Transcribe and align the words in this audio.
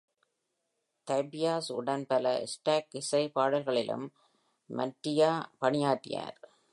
Tobias 1.07 1.65
உடன் 1.69 2.05
பல 2.05 2.25
stock 2.45 2.95
இசை 3.01 3.29
பாடல்களிலும் 3.29 4.07
Mantia 4.69 5.31
பணியாற்றியுள்ளார். 5.59 6.39